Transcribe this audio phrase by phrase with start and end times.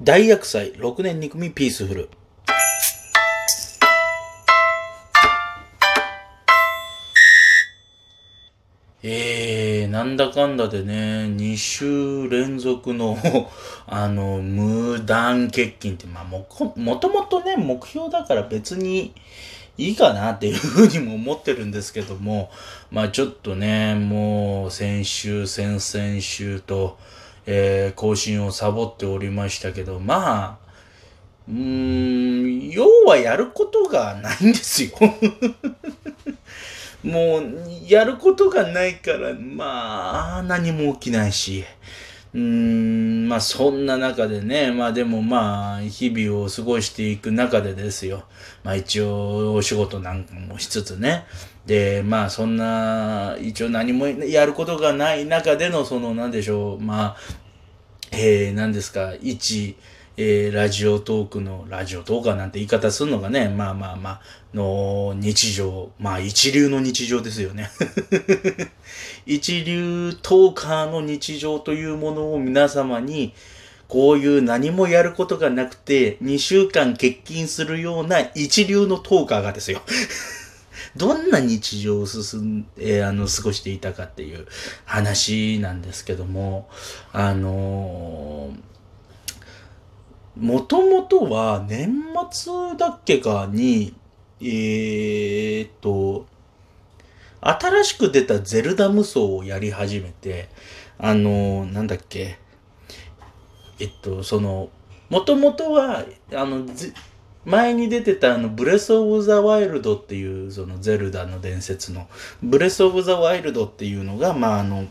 [0.00, 2.08] 大薬祭6年2組ピースフル。
[9.02, 13.18] えー、なんだかんだでね、2週連続の
[13.88, 16.46] あの、無断欠勤って、まあも、
[16.76, 19.12] もともとね、目標だから別に
[19.76, 22.52] いいかなっていうふうにも思ってるんですけども、
[22.92, 26.98] まあちょっとね、もう先週、先々週と、
[27.50, 30.68] えー、更新をサボっておりましたけど、まあ、
[31.48, 34.90] うーん、要はやることがないんですよ
[37.02, 37.42] もう、
[37.88, 41.64] やることがないから、まあ、何も起きないし。
[42.34, 48.24] うーん、まあそんな中でね、まあでもまあ日々を過ごしていく中でですよ。
[48.62, 51.24] まあ一応お仕事なんかもしつつね。
[51.68, 57.16] で、まあそんな、一応何もやることがない中でのそのなんでしょう、まあ、
[58.12, 59.76] えー、何ですか、一、
[60.16, 64.20] えー、ラジオトークの、ラジオトーカーなんて言い方するのがね、まあまあまあ、
[64.54, 67.70] の日常、まあ一流の日常ですよね。
[69.26, 73.34] 一流トーカーの日常というものを皆様に、
[73.86, 79.82] こういう何もやることがなくて、2週間欠勤するような一流のトーカーがですよ。
[80.98, 84.46] どんな日常を進ん、えー、あの、過ごしていたかっていう
[84.84, 86.68] 話なんですけども、
[87.12, 88.68] あのー
[90.38, 91.92] もともとは年
[92.30, 93.92] 末だっけかに、
[94.40, 96.26] えー、っと、
[97.40, 100.48] 新しく出たゼルダ無双をやり始めて、
[100.96, 102.38] あの、なんだっけ、
[103.80, 104.70] えっと、その、
[105.10, 106.64] もともとは、あの、
[107.48, 112.06] 前に出てたあの、ブレスオブザワイルドっていう、そのゼルダの伝説の、
[112.42, 114.86] ブレスオブザワイルドっていうのが、まあ、あの、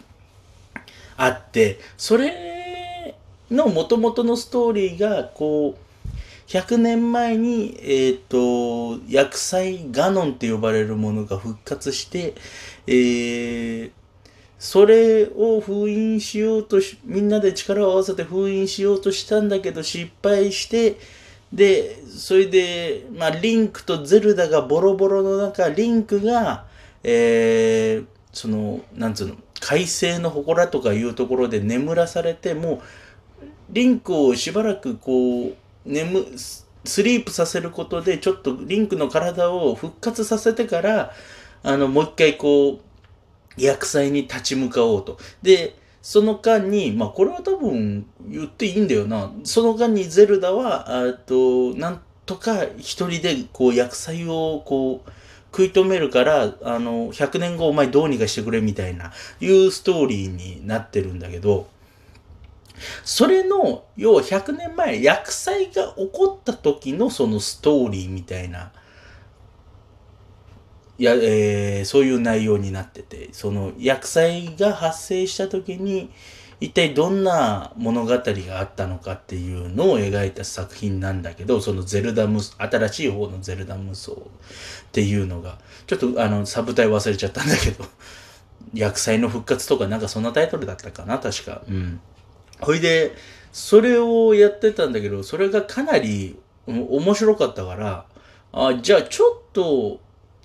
[1.18, 3.16] あって、それ
[3.52, 5.88] の元々のストーリーが、こう、
[6.48, 8.18] 100年前に、えっ、ー、
[8.98, 12.34] と、薬剤ガノンって呼ばれるものが復活して、
[12.88, 13.92] えー、
[14.58, 20.98] それを封印しようとし、みんなで力を合わせて封印しようとしたんだけど失敗して、
[21.54, 26.66] で、それで、まあ、リンクとゼルダがボロボロの中、リンクが、
[27.04, 32.80] えー、その、なんつうの、海星の祠とかいうところで眠らされて、もう、
[33.70, 35.56] リンクをしばらくこう、
[35.86, 36.26] 眠、
[36.84, 41.14] スリープさせることで、ちょっとリンクの体を復活させてから、
[41.64, 42.80] あの、もう一回こう、
[43.58, 45.18] 薬剤に立ち向かおうと。
[45.42, 45.76] で、
[46.10, 49.30] その間に、まあこれは多分言っていいんだよな。
[49.44, 55.12] その間にゼルダは、あと、なんとか一人でこう薬剤をこう、
[55.52, 61.68] 食い止めるから、あの、100年後お前どうにかしてくれみたいな、いうストーリーになってるんだけど、
[63.04, 68.72] それの、要は100年前、薬剤が起こった時のそのストーリーみたいな、
[71.04, 76.12] や、えー、そういう内容になってて、その薬剤が発生した時に、
[76.60, 84.16] 一体どんな物語があったのかっていうのを描いた作品なんだけど、そのゼルダムス、新しい方のゼルダ無双っ
[84.92, 87.86] ていうのが、ちょっとあの、サブタイ忘れちゃったんだけど、
[88.74, 91.62] 薬剤の復活とかなんかそんなタイトルだったかな、確か。
[91.70, 92.00] うん。
[92.60, 93.14] ほいで、
[93.52, 98.06] それをやってたんだけど、それがかなり面白かったから、
[98.52, 100.00] あ、じゃあちょっと、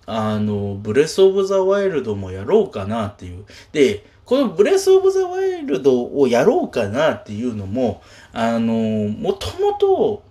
[0.07, 3.45] あの、ブレスオブザワイルドもやろうかなっていう。
[3.73, 8.03] で、このブレスオブザワイルドをやろうかなっていうのも、
[8.33, 10.23] あの、もともと、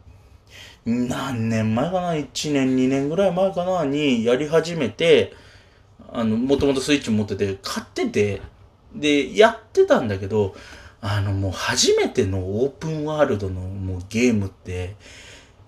[0.86, 5.34] 何年前かな ?1 年、2年ぐらい前かなにやり始めて、
[6.12, 8.42] あの、もともとスイッチ持ってて、買ってて、
[8.96, 10.56] で、やってたんだけど、
[11.02, 14.96] あのもう初めてのオープンワールドのもうゲームって、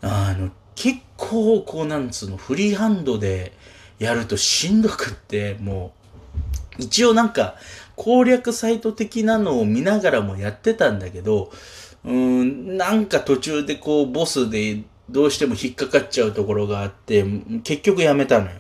[0.02, 3.52] あの結構こうなんつうのフリーハンドで
[4.00, 5.94] やるとしんどくっても
[6.80, 7.56] う一応なんか
[7.96, 11.52] 攻略サイト的なのを見ながらもやってたんだけど、
[12.04, 17.24] うーん、なんか途中でこうボスでどうしても引っかかっちゃうところがあって、
[17.64, 18.52] 結局やめたのよ。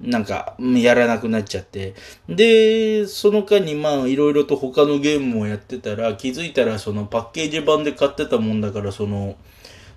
[0.00, 1.94] なんか、やらなくなっちゃって。
[2.28, 9.36] で、その間にまあ、いろいろと他のゲームをやってたら、気づいたらそのパッケージ版で買ってたもんだから、その、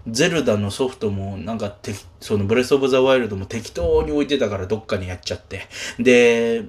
[0.08, 5.68] ゼルダのソフトも、なんかて、そのブレスオブザワイルドも適当に置いてたからどっかにやっちゃって。
[6.00, 6.66] で、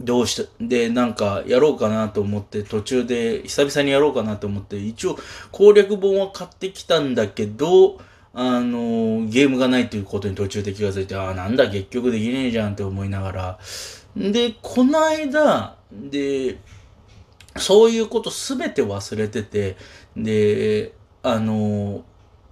[0.00, 5.18] どうした、で、なんかやろうかなと思って、途中で久々にやろうかなと思って、一応
[5.52, 7.98] 攻略本は買ってきたんだけど、
[8.34, 13.58] あの、ゲームがないっていうことに途中で気がついて、ああ、なんだ、結局できねえじゃんって思いながら。
[14.14, 16.58] で、この間、で、
[17.56, 19.76] そういうことすべて忘れてて、
[20.14, 20.92] で、
[21.22, 22.04] あの、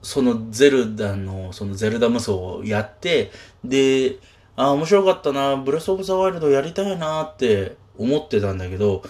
[0.05, 3.33] そのゼルダの、そのゼルダ無双をやって、
[3.65, 4.19] で、
[4.57, 9.03] あ、面白かったな、ブレスオブザワイルドやりたいなって思ってたんだけど、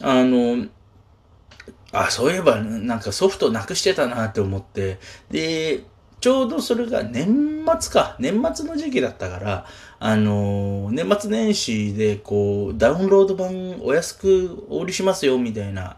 [0.00, 0.66] あの、
[1.92, 4.98] あ、そういえばなんかソフトなくしてたなって思って、
[5.30, 5.84] で、
[6.20, 9.66] ちょうどそれが年末か、年末の時期だったから、
[9.98, 15.96] あのー、年末年始でこう、ダウンロード版お安くお売りしますよみたいな、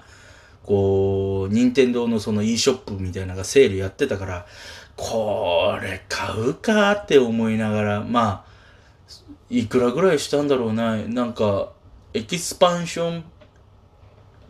[0.69, 4.47] こう、任天堂のその e ショップみたいなのがセールやってたから、
[4.97, 8.49] これ買うかって思いながら、まあ、
[9.49, 11.73] いくらぐらいしたんだろうな、なんか、
[12.13, 13.25] エキスパンション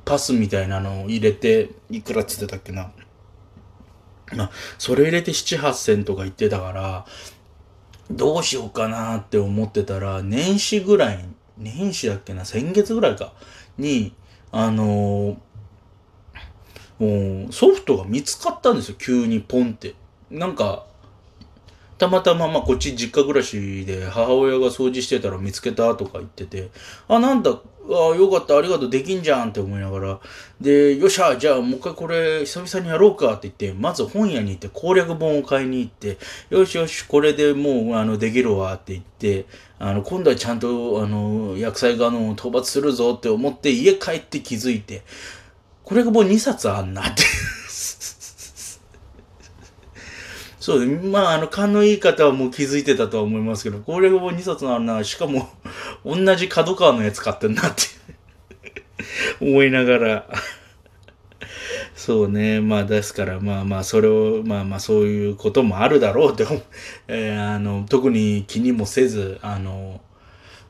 [0.04, 2.90] パスみたいなのを入れて、いくらって言ってたっけな。
[4.34, 7.06] まあ、それ入れて7、8千とか言ってたから、
[8.10, 11.24] どうしようかなって思ってたら、年始ぐらい、
[11.56, 13.34] 年始だっけな、先月ぐらいか、
[13.78, 14.16] に、
[14.50, 15.36] あのー、
[16.98, 19.94] もうソフトが見つかったんですよ、急にポンって。
[20.30, 20.84] なんか、
[21.98, 26.70] たまたま、まあ、こっち実家暮らしで母親が掃除してたら見つけたとか言ってて、
[27.08, 27.50] あ、なんだ、
[27.90, 30.20] あよかった、ありがとう、できんじゃんって思いながら、
[30.60, 36.18] で、よっしゃ、じゃあもう一回これ久々にやろうかって言って、まず本屋に行って攻略本を買いに行って、
[36.50, 39.46] よしよし、これでもう、あの、できるわって言って、
[39.80, 45.02] あの、今度はちゃんと、あの、薬剤がの討伐するぞって思って家帰って気づいて、
[45.88, 47.22] これがもう2冊あんなって。
[50.60, 55.48] そう、まあ、あの、勘のいい方はもう気づいてたとは思いますけど、攻略本2冊あるな、しかも、
[56.04, 57.84] 同じ角川のやつ買ってんなって。
[59.40, 60.28] 思いながら。
[61.96, 66.46] そうね、まあ、ですから、まあまあ、それを、まあまあ、そういうこともあるだろうって、
[67.08, 70.02] えー、あの、特に気にもせず、あの、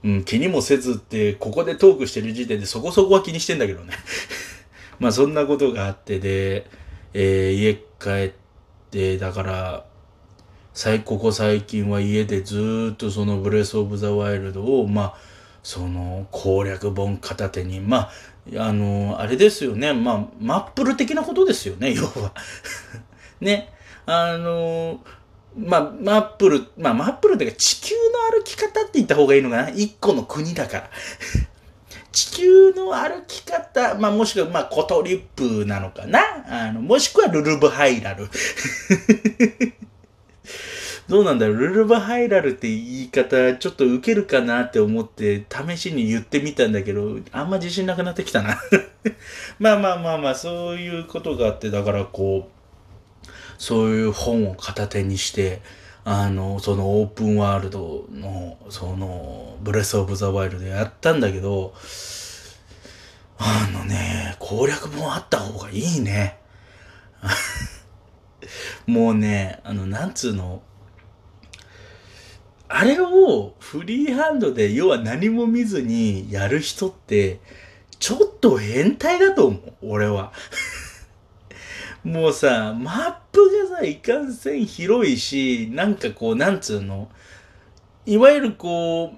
[0.05, 3.95] うん、気にもせずって、ここでトークしてる時点でそこそこは気にしてんだけどね。
[4.99, 6.67] まあ、そんなことがあってで、
[7.15, 8.33] えー、家帰っ
[8.91, 9.85] て、だから、
[11.05, 15.15] ここ最近は家でずっとそのブレスオブザワイルドを、まあ、
[15.63, 18.11] その攻略本片手に、ま
[18.57, 19.93] あ、あの、あれですよね。
[19.93, 22.33] まあ、マップル的なことですよね、要は。
[23.41, 23.73] ね。
[24.07, 25.01] あの、
[25.57, 27.95] まあ、マップル、まあ、マップルっていうか地球
[28.33, 30.91] の歩き方って言った方がいいのかな一個の国だから。
[32.13, 36.21] 地球の歩き方、まあ、もしくは、まあ、コトリップなのかな？
[36.49, 38.29] あの、もしくはルルブハイラル。
[41.09, 48.61] どうなんだろう、ルルバハイラルって言い方、ちょっとウケるかなって思って、試しに言ってみたんだけど、あんま自信なくなってきたな。
[49.59, 52.51] まあまあまあまあ、そういうことがあって、だからこ
[53.25, 55.63] う、そういう本を片手にして、
[56.11, 61.75] あの、そのオープンワールドの、その、ブレスオブザワイルドやったんだけど、
[63.37, 66.39] あのね、攻略本あった方がいいね。
[68.87, 70.63] もうね、あの、なんつうの、
[72.69, 77.39] あれをフリーハンドで要は何も見ずにやる人って、
[77.99, 80.33] ちょっと変態だと思う、俺は。
[82.09, 87.11] もうさ、マップがさ、いかんせん広いし、なんかこう、なんつうの、
[88.07, 89.13] いわゆるこ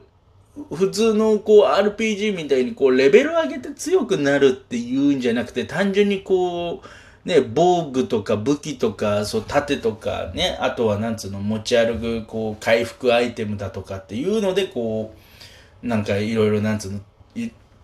[0.56, 6.88] う、普通のこう RPG みたいにこうレベル上げて強くなるっていうんじゃなくて単純にこう
[7.24, 15.14] ね、防具とか武器とか、そう、盾とかね、あとはなんつうの、持ち歩く、こう、回復アイテムだとかっていうので、こ
[15.84, 17.00] う、なんかいろいろなんつうの、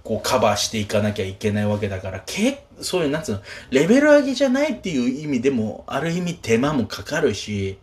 [0.06, 7.78] こうカバーしていかなきゃいけないわけだから、けそういう、なんつうの、レベル上げじゃないっていう意味でも、ある意味手間もかかるし、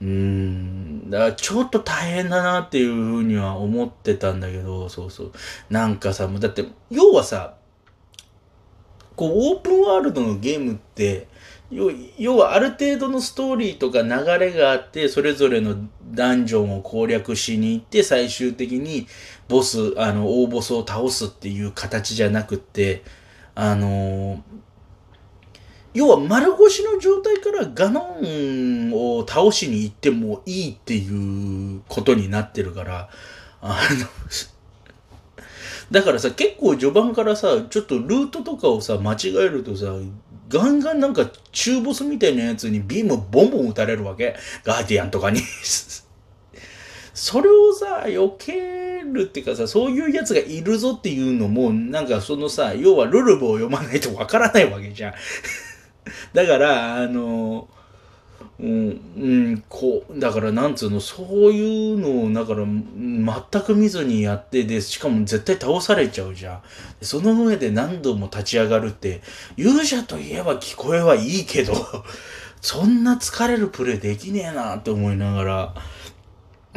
[0.00, 5.32] うーん、だからちょっと大変だなっていうふうには思ってたんだけど、そうそう。
[5.70, 7.54] なんかさ、もうだって、要はさ、
[9.14, 11.28] こう、オープンワールドのゲームって、
[11.70, 15.76] 要はある程度のストーリーとか流れがあって、それぞれの
[16.12, 19.08] ダンジョンを攻略しに行って、最終的に
[19.48, 23.02] ボス、あの、大ボスを倒すっていう形じゃなくって、
[23.56, 24.42] あの
[25.94, 33.08] 要は丸腰の状態からガノンを倒しに行ってもいいっていうことになってるから、
[33.62, 34.06] あの
[35.90, 39.86] だからさ、結構序盤からさ、ちょっとルートとかをさ、間違えるとさ、
[40.48, 44.36] ガンガンなんか中ボスみたいなやつにビームボンボン撃たれるわけ。
[44.64, 45.40] ガーディアンとかに
[47.14, 55.14] それをさ、避けるっていうかさ、そういうやつがいるぞっていうのも、なんかそのさ、要はルルブを読まないとわからないわけじゃん。
[56.34, 57.68] だから、あの、
[58.58, 66.62] うん、うん、こう、だからなんつうの、そういうのを、だから、全く見ずにやって、で、しかも絶対倒されちゃうじゃん。
[67.02, 69.20] その上で何度も立ち上がるって、
[69.56, 71.74] 勇者といえば聞こえはいいけど、
[72.62, 75.74] そんな疲れるプレイできねえなって思いながら、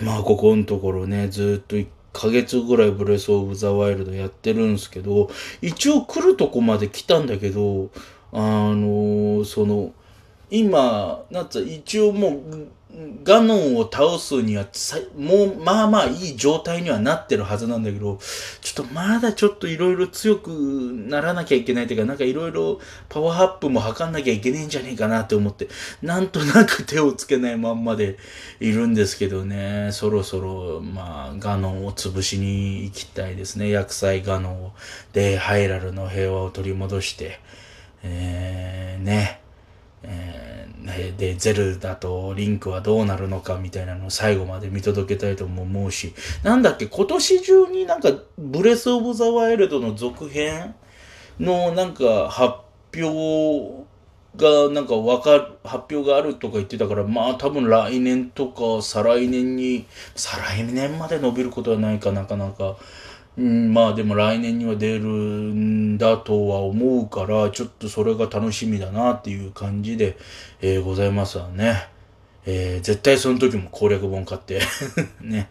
[0.02, 5.30] まあ、ここのところね、ずっと1ヶ月ぐらいブレスオブザワイルドやってるんですけど、
[5.62, 7.90] 一応来るとこまで来たんだけど、
[8.32, 9.94] あのー、その、
[10.50, 12.68] 今、なんつう、一応もう、
[13.24, 14.66] ガノンを倒すには
[15.16, 18.20] もうまあまあいい状態にはなってるはずなんだけど、
[18.62, 25.70] ちょっとまだちょっといろいろ強くならなきゃいけないというか、なんかいろいろパワーアップも測んなきゃいけねえんじゃねえかなって思って、
[26.02, 28.18] なんとなく手をつけないまんまで
[28.60, 33.70] いるんですけどね、そろそろまあガノンを潰しに行きたいですね。
[33.70, 34.72] 薬剤ガノンを。
[35.14, 37.40] で、ハイラルの平和を取り戻して、
[38.04, 39.42] えー、ね。
[40.04, 46.14] えー、で、ゼルダとリンクはどうなるのかみたいなのを最後まで見届けたいとも思うし、
[46.44, 50.76] なんだっけ、今年中になんか、ブレスオブザワイルドの続編
[51.40, 52.56] のなんか発
[52.96, 53.88] 表
[54.36, 62.78] がなんかわかる、発表があるとか言ってたから、まあ多分来年とか再来年に、再来年まで伸びることはないかなかなか。
[63.40, 70.18] うん、まあでも来年には出るんだとは思うから、ちょっとそれが楽しみだなっていう感じで、
[70.62, 71.88] えー、ございますわね。
[72.46, 74.62] えー、絶対その時も攻略本買って
[75.22, 75.50] ね、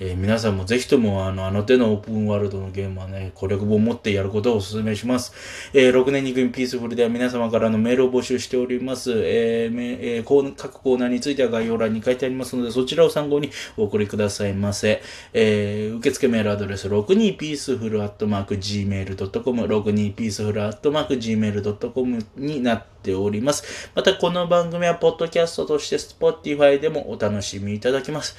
[0.00, 5.32] えー、皆さんもぜひともあの、あの手のオープンワールドのゲームはね、攻略本持ってやることをお勧めします。
[5.74, 9.10] えー、6年2組ピースフルでは皆様からのメールを募集しております。
[9.12, 15.02] えーえー、各コーナーについては概要欄に書いてありますので、そちらを参考にお送りくださいませ。
[15.32, 23.90] えー、受付メールアドレス、62peaceful.gmail.com、62peaceful.gmail.com になっております。
[23.94, 25.96] また、この番組は、ポッドキャストとして、
[26.32, 28.36] Spotify でもお楽しみいただけます。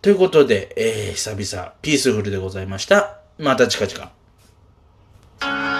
[0.00, 3.18] ということで、えー、久々、ピースフルでございました。
[3.38, 5.77] また近々。